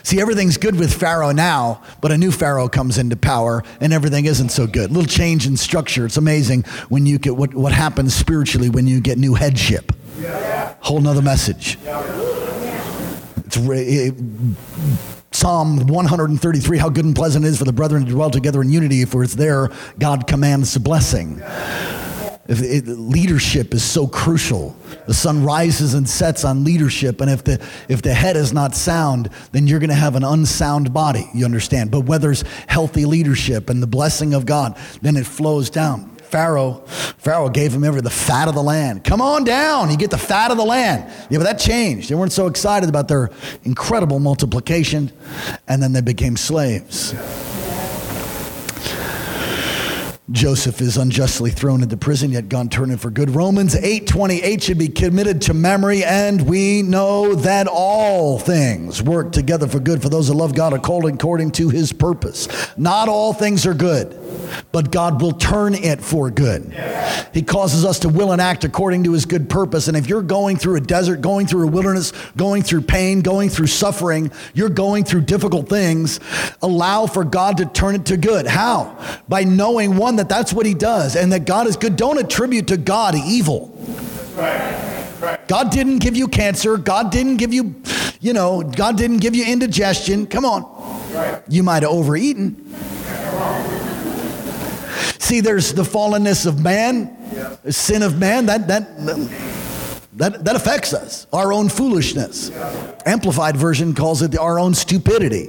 [0.03, 4.25] See, everything's good with Pharaoh now, but a new Pharaoh comes into power and everything
[4.25, 4.89] isn't so good.
[4.89, 6.05] A little change in structure.
[6.05, 9.91] It's amazing when you get what, what happens spiritually when you get new headship.
[10.81, 11.77] Whole nother message.
[13.45, 14.15] It's it,
[15.31, 18.69] Psalm 133 How good and pleasant it is for the brethren to dwell together in
[18.69, 19.05] unity.
[19.05, 21.41] For it's there God commands the blessing.
[22.51, 24.75] It, leadership is so crucial.
[25.05, 28.75] The sun rises and sets on leadership, and if the if the head is not
[28.75, 31.29] sound, then you're going to have an unsound body.
[31.35, 31.91] You understand?
[31.91, 36.17] But where there's healthy leadership and the blessing of God, then it flows down.
[36.29, 36.83] Pharaoh,
[37.17, 39.03] Pharaoh gave him ever the fat of the land.
[39.03, 41.11] Come on down, you get the fat of the land.
[41.29, 42.09] Yeah, but that changed.
[42.09, 43.31] They weren't so excited about their
[43.63, 45.11] incredible multiplication,
[45.67, 47.13] and then they became slaves.
[50.31, 53.31] Joseph is unjustly thrown into prison, yet God turned it for good.
[53.31, 59.67] Romans 8:28 should be committed to memory, and we know that all things work together
[59.67, 62.47] for good for those who love God according to his purpose.
[62.77, 64.15] Not all things are good
[64.71, 66.73] but God will turn it for good.
[67.33, 69.87] He causes us to will and act according to his good purpose.
[69.87, 73.49] And if you're going through a desert, going through a wilderness, going through pain, going
[73.49, 76.19] through suffering, you're going through difficult things,
[76.61, 78.47] allow for God to turn it to good.
[78.47, 78.97] How?
[79.27, 81.95] By knowing one that that's what he does and that God is good.
[81.95, 83.75] Don't attribute to God evil.
[85.47, 86.77] God didn't give you cancer.
[86.77, 87.81] God didn't give you,
[88.19, 90.27] you know, God didn't give you indigestion.
[90.27, 91.41] Come on.
[91.47, 92.75] You might have overeaten.
[95.19, 97.15] See, there's the fallenness of man,
[97.63, 99.05] the sin of man, that, that,
[100.13, 102.51] that, that affects us, our own foolishness.
[103.05, 105.47] Amplified version calls it our own stupidity.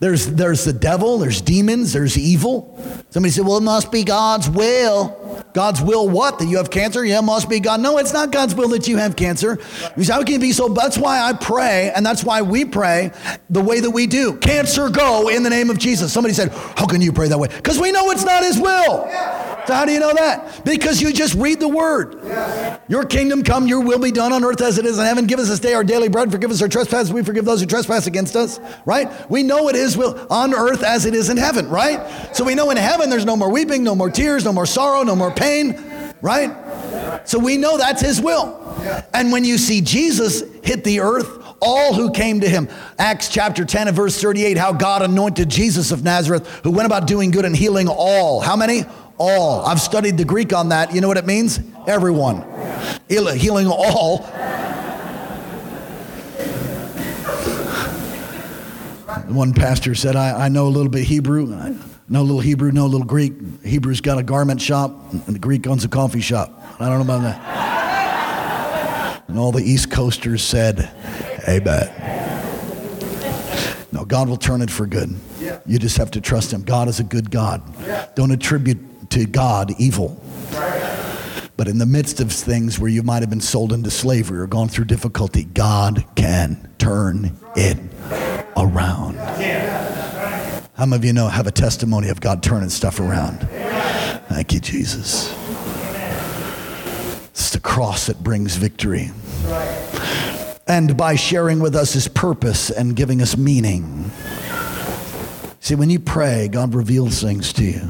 [0.00, 2.74] There's, there's the devil, there's demons, there's evil.
[3.10, 5.44] Somebody said, well, it must be God's will.
[5.52, 6.38] God's will what?
[6.38, 7.04] That you have cancer?
[7.04, 7.80] Yeah, it must be God.
[7.80, 9.58] No, it's not God's will that you have cancer.
[9.98, 10.68] You say, how can it be so?
[10.68, 13.12] That's why I pray, and that's why we pray
[13.50, 14.38] the way that we do.
[14.38, 16.12] Cancer, go in the name of Jesus.
[16.12, 17.48] Somebody said, how can you pray that way?
[17.48, 19.04] Because we know it's not his will.
[19.66, 20.64] So how do you know that?
[20.64, 22.20] Because you just read the word.
[22.88, 25.26] Your kingdom come, your will be done on earth as it is in heaven.
[25.26, 26.30] Give us this day our daily bread.
[26.30, 27.12] Forgive us our trespasses.
[27.12, 28.58] We forgive those who trespass against us.
[28.84, 29.08] Right?
[29.30, 31.68] We know it is will on earth as it is in heaven.
[31.68, 32.34] Right?
[32.34, 35.02] So we know in heaven there's no more weeping, no more tears, no more sorrow,
[35.02, 35.82] no more pain.
[36.22, 36.50] Right?
[37.26, 38.56] So we know that's his will.
[39.12, 42.68] And when you see Jesus hit the earth, all who came to him.
[42.98, 47.06] Acts chapter 10 and verse 38, how God anointed Jesus of Nazareth, who went about
[47.06, 48.40] doing good and healing all.
[48.40, 48.84] How many?
[49.22, 49.66] All.
[49.66, 50.94] I've studied the Greek on that.
[50.94, 51.60] You know what it means?
[51.86, 52.42] Everyone.
[53.06, 54.22] Healing all.
[59.28, 61.54] One pastor said, I, I know a little bit Hebrew.
[61.54, 61.76] I
[62.08, 63.34] know a little Hebrew, know a little Greek.
[63.62, 66.50] Hebrew's got a garment shop, and the Greek owns a coffee shop.
[66.80, 67.38] I don't know about that.
[69.28, 70.90] And all the East Coasters said,
[71.46, 71.90] Amen.
[73.92, 75.14] No, God will turn it for good.
[75.66, 76.62] You just have to trust Him.
[76.62, 77.62] God is a good God.
[78.16, 78.78] Don't attribute
[79.10, 80.20] to God evil.
[81.56, 84.46] But in the midst of things where you might have been sold into slavery or
[84.46, 87.78] gone through difficulty, God can turn it
[88.56, 89.16] around.
[90.74, 93.46] How many of you know have a testimony of God turning stuff around?
[94.30, 95.30] Thank you, Jesus.
[97.30, 99.10] It's the cross that brings victory.
[100.66, 104.10] And by sharing with us his purpose and giving us meaning.
[105.60, 107.82] See, when you pray, God reveals things to you.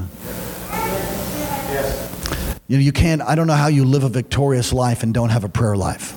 [2.71, 5.27] You know, you can't, I don't know how you live a victorious life and don't
[5.27, 6.13] have a prayer life.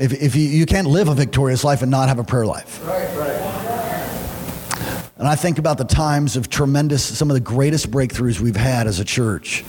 [0.00, 2.82] If, if you, you can't live a victorious life and not have a prayer life.
[5.18, 8.86] And I think about the times of tremendous, some of the greatest breakthroughs we've had
[8.86, 9.62] as a church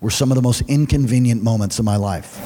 [0.00, 2.38] were some of the most inconvenient moments of my life.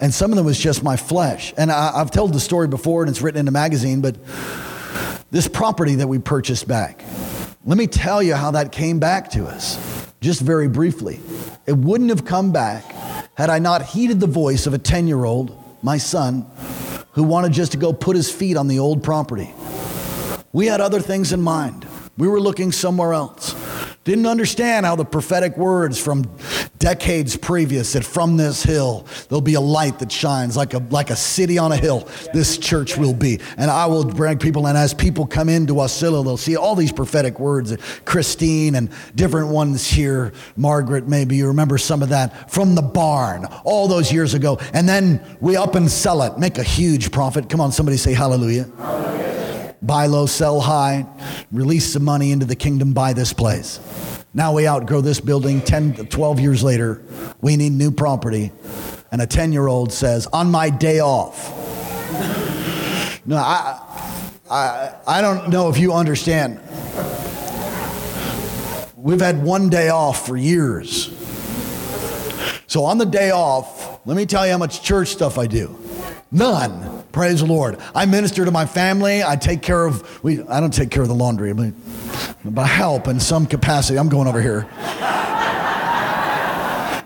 [0.00, 1.54] And some of them was just my flesh.
[1.56, 4.16] And I, have told the story before and it's written in a magazine, but
[5.30, 7.04] this property that we purchased back,
[7.64, 11.20] let me tell you how that came back to us, just very briefly.
[11.66, 12.84] It wouldn't have come back
[13.34, 16.46] had I not heeded the voice of a 10 year old, my son,
[17.12, 19.52] who wanted just to go put his feet on the old property.
[20.52, 21.86] We had other things in mind.
[22.16, 23.54] We were looking somewhere else.
[24.04, 26.24] Didn't understand how the prophetic words from
[26.80, 31.10] decades previous that from this hill there'll be a light that shines like a like
[31.10, 32.08] a city on a hill.
[32.32, 34.66] This church will be, and I will bring people.
[34.66, 37.76] And as people come into Wasilla, they'll see all these prophetic words.
[38.04, 40.32] Christine and different ones here.
[40.56, 44.58] Margaret, maybe you remember some of that from the barn all those years ago.
[44.72, 47.48] And then we up and sell it, make a huge profit.
[47.48, 48.64] Come on, somebody say hallelujah.
[48.78, 49.20] hallelujah
[49.82, 51.06] buy low, sell high,
[51.50, 53.80] release some money into the kingdom, buy this place.
[54.32, 57.02] Now we outgrow this building 10 12 years later.
[57.40, 58.52] We need new property.
[59.10, 61.56] And a 10 year old says, On my day off.
[63.26, 63.80] No, I,
[64.50, 66.60] I, I don't know if you understand.
[68.96, 71.14] We've had one day off for years.
[72.66, 75.76] So on the day off, let me tell you how much church stuff I do.
[76.30, 77.04] None.
[77.12, 77.78] Praise the Lord.
[77.94, 79.22] I minister to my family.
[79.24, 81.74] I take care of, we, I don't take care of the laundry, but, but
[82.56, 83.98] I help in some capacity.
[83.98, 84.66] I'm going over here.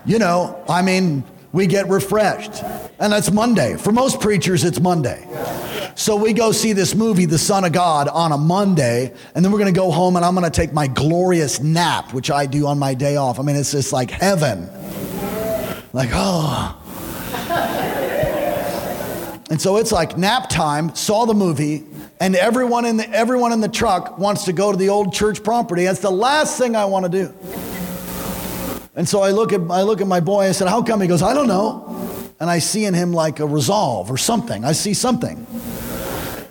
[0.07, 2.63] you know, I mean, we get refreshed.
[2.99, 3.77] And that's Monday.
[3.77, 5.27] For most preachers, it's Monday.
[5.97, 9.53] So we go see this movie, The Son of God, on a Monday, and then
[9.53, 12.47] we're going to go home and I'm going to take my glorious nap, which I
[12.47, 13.39] do on my day off.
[13.39, 14.69] I mean, it's just like heaven.
[15.93, 16.81] Like, oh.
[19.51, 21.85] And so it's like nap time, saw the movie,
[22.21, 25.43] and everyone in the, everyone in the truck wants to go to the old church
[25.43, 25.85] property.
[25.85, 27.35] That's the last thing I want to do.
[28.97, 31.01] And so I look at, I look at my boy, I said, How come?
[31.01, 31.91] He goes, I don't know.
[32.39, 34.65] And I see in him like a resolve or something.
[34.65, 35.47] I see something.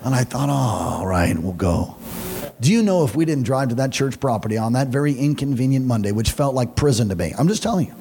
[0.02, 1.96] And I thought, Oh, all right, we'll go.
[2.60, 5.86] Do you know if we didn't drive to that church property on that very inconvenient
[5.86, 7.34] Monday, which felt like prison to me?
[7.36, 7.94] I'm just telling you.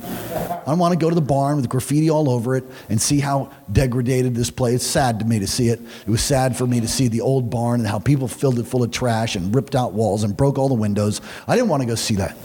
[0.66, 3.52] I want to go to the barn with graffiti all over it and see how
[3.72, 4.76] degraded this place.
[4.76, 5.82] It's sad to me to see it.
[6.06, 8.64] It was sad for me to see the old barn and how people filled it
[8.64, 11.20] full of trash and ripped out walls and broke all the windows.
[11.48, 12.38] I didn't want to go see that.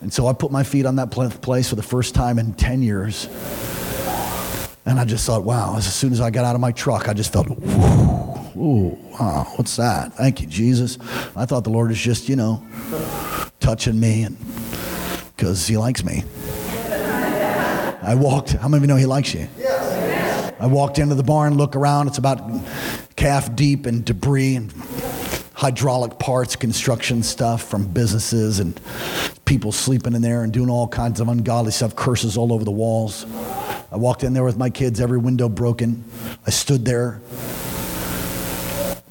[0.00, 2.82] And so I put my feet on that place for the first time in 10
[2.82, 3.28] years.
[4.86, 7.12] And I just thought, wow, as soon as I got out of my truck, I
[7.12, 7.48] just felt,
[8.56, 10.14] ooh, wow, what's that?
[10.14, 10.98] Thank you, Jesus.
[11.36, 12.64] I thought the Lord was just, you know,
[13.60, 14.36] touching me and
[15.36, 16.24] because he likes me.
[18.04, 19.48] I walked, how many of you know he likes you?
[20.60, 22.08] I walked into the barn, look around.
[22.08, 22.40] It's about
[23.16, 24.72] calf deep in debris and
[25.54, 28.80] hydraulic parts, construction stuff from businesses and
[29.44, 32.70] people sleeping in there and doing all kinds of ungodly stuff, curses all over the
[32.70, 33.26] walls.
[33.92, 36.04] I walked in there with my kids, every window broken.
[36.46, 37.20] I stood there,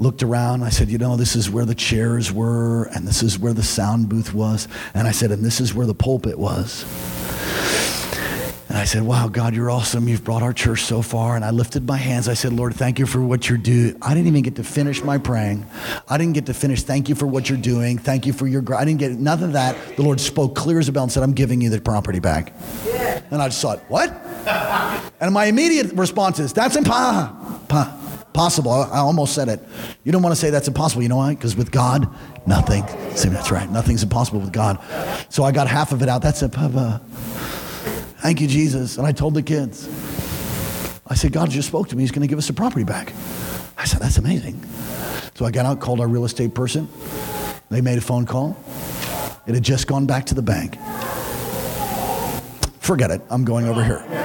[0.02, 0.64] looked around.
[0.64, 3.64] I said, You know, this is where the chairs were, and this is where the
[3.64, 4.68] sound booth was.
[4.94, 6.86] And I said, And this is where the pulpit was.
[8.68, 10.08] And I said, Wow, God, you're awesome.
[10.08, 11.36] You've brought our church so far.
[11.36, 12.30] And I lifted my hands.
[12.30, 13.98] I said, Lord, thank you for what you're doing.
[14.02, 15.66] I didn't even get to finish my praying.
[16.08, 17.98] I didn't get to finish, thank you for what you're doing.
[17.98, 19.76] Thank you for your, I didn't get none of that.
[19.98, 22.54] The Lord spoke clear as a bell and said, I'm giving you the property back.
[22.86, 23.22] Yeah.
[23.30, 24.10] And I just thought, What?
[25.20, 28.01] and my immediate response is, That's impossible.
[28.36, 29.60] I almost said it.
[30.04, 31.04] You don't want to say that's impossible.
[31.04, 31.36] You know why?
[31.36, 32.08] Because with God,
[32.48, 32.88] nothing.
[33.16, 33.70] See, that's right.
[33.70, 34.80] Nothing's impossible with God.
[35.30, 36.22] So I got half of it out.
[36.22, 37.02] That's a.
[38.20, 38.98] Thank you, Jesus.
[38.98, 39.88] And I told the kids,
[41.08, 42.04] I said, God just spoke to me.
[42.04, 43.14] He's going to give us the property back.
[43.78, 44.64] I said, that's amazing.
[45.34, 46.88] So I got out, called our real estate person.
[47.70, 48.56] They made a phone call.
[49.48, 50.78] It had just gone back to the bank.
[52.80, 53.22] Forget it.
[53.30, 54.21] I'm going over here.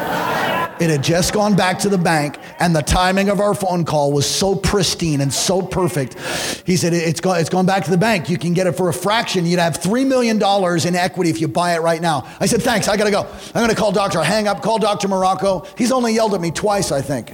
[0.78, 4.12] It had just gone back to the bank, and the timing of our phone call
[4.12, 6.18] was so pristine and so perfect.
[6.66, 8.28] He said, It's gone, it's gone back to the bank.
[8.28, 9.46] You can get it for a fraction.
[9.46, 12.28] You'd have $3 million in equity if you buy it right now.
[12.40, 13.22] I said, Thanks, I gotta go.
[13.54, 14.22] I'm gonna call Doctor.
[14.22, 15.08] Hang up, call Dr.
[15.08, 15.66] Morocco.
[15.78, 17.32] He's only yelled at me twice, I think.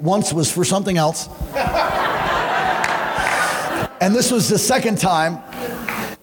[0.00, 1.28] Once was for something else.
[4.00, 5.38] And this was the second time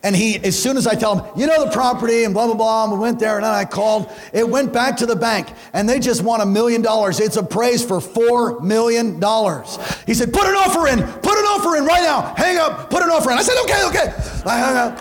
[0.04, 2.56] and he, as soon as I tell him, you know the property and blah, blah,
[2.56, 5.48] blah, and we went there and then I called, it went back to the bank
[5.74, 7.20] and they just want a million dollars.
[7.20, 9.78] It's appraised for four million dollars.
[10.06, 12.34] He said, put an offer in, put an offer in right now.
[12.36, 13.38] Hang up, put an offer in.
[13.38, 14.14] I said, okay, okay.
[14.46, 15.00] I hung up.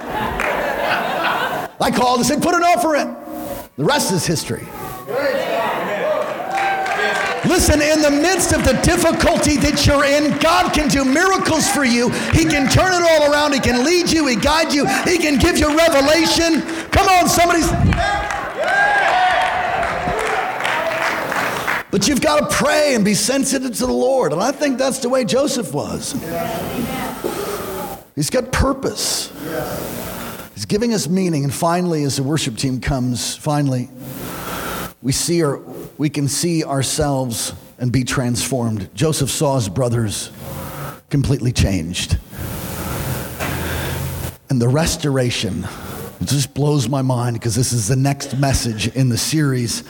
[1.81, 3.17] I called and said, put an offer in.
[3.77, 4.67] The rest is history.
[7.51, 11.85] Listen, in the midst of the difficulty that you're in, God can do miracles for
[11.85, 12.09] you.
[12.31, 13.53] He can turn it all around.
[13.53, 14.29] He can lead you.
[14.29, 14.87] He guide you.
[15.03, 16.63] He can give you revelation.
[16.93, 17.69] Come on, somebody's.
[21.91, 24.33] But you've got to pray and be sensitive to the Lord.
[24.33, 26.13] And I think that's the way Joseph was.
[28.15, 29.33] He's got purpose.
[30.55, 31.43] He's giving us meaning.
[31.43, 33.91] And finally, as the worship team comes, finally,
[35.03, 35.59] we see our,
[35.97, 38.95] we can see ourselves and be transformed.
[38.95, 40.31] Joseph saw his brothers
[41.09, 42.19] completely changed.
[44.51, 45.67] And the restoration
[46.25, 49.85] just blows my mind because this is the next message in the series,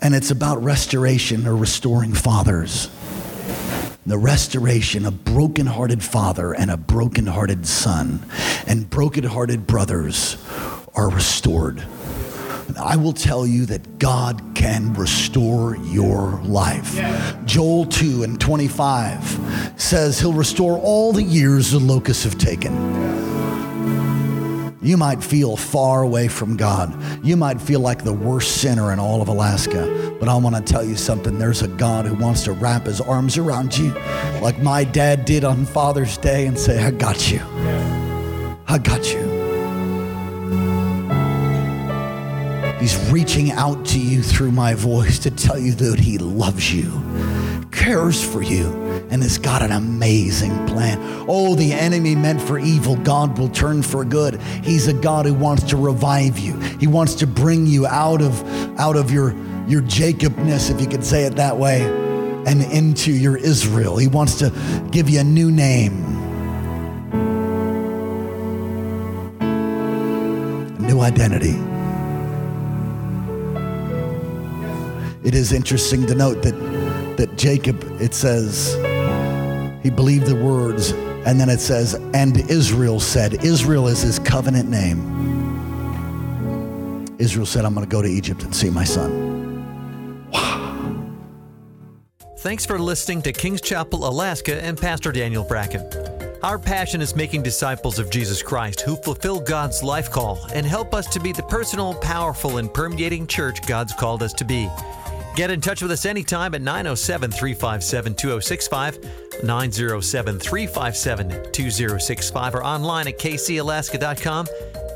[0.00, 2.90] and it's about restoration or restoring fathers.
[4.04, 8.24] The restoration, a broken-hearted father and a broken-hearted son,
[8.66, 10.36] and broken-hearted brothers
[10.94, 11.82] are restored.
[12.76, 17.00] I will tell you that God can restore your life.
[17.44, 23.18] Joel 2 and 25 says he'll restore all the years the locusts have taken.
[24.80, 26.94] You might feel far away from God.
[27.24, 30.16] You might feel like the worst sinner in all of Alaska.
[30.20, 31.38] But I want to tell you something.
[31.38, 33.90] There's a God who wants to wrap his arms around you,
[34.40, 37.40] like my dad did on Father's Day, and say, I got you.
[38.68, 39.37] I got you.
[42.80, 46.92] He's reaching out to you through my voice to tell you that He loves you,
[47.72, 48.66] cares for you,
[49.10, 50.98] and has got an amazing plan.
[51.28, 54.40] Oh, the enemy meant for evil, God will turn for good.
[54.62, 56.58] He's a God who wants to revive you.
[56.78, 58.44] He wants to bring you out of
[58.78, 59.34] out of your
[59.66, 61.82] your Jacobness, if you could say it that way,
[62.46, 63.96] and into your Israel.
[63.96, 64.50] He wants to
[64.90, 66.04] give you a new name.
[69.40, 71.67] A new identity.
[75.28, 76.54] It is interesting to note that,
[77.18, 78.72] that Jacob, it says,
[79.82, 80.92] he believed the words,
[81.26, 85.04] and then it says, and Israel said, Israel is his covenant name.
[87.18, 90.30] Israel said, I'm going to go to Egypt and see my son.
[90.30, 91.12] Wow.
[92.38, 95.86] Thanks for listening to Kings Chapel, Alaska, and Pastor Daniel Bracken.
[96.42, 100.94] Our passion is making disciples of Jesus Christ who fulfill God's life call and help
[100.94, 104.70] us to be the personal, powerful, and permeating church God's called us to be.
[105.38, 108.98] Get in touch with us anytime at 907 357 2065,
[109.44, 114.46] 907 357 2065, or online at kcalaska.com,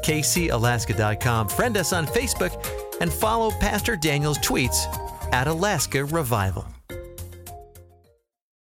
[0.03, 1.49] kcalaska.com.
[1.49, 4.83] Friend us on Facebook and follow Pastor Daniel's tweets
[5.33, 6.67] at Alaska Revival.